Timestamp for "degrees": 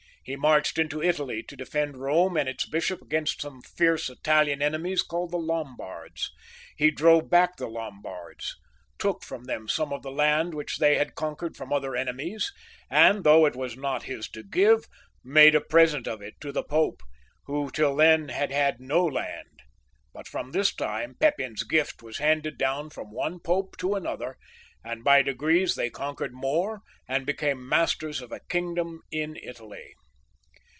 25.23-25.73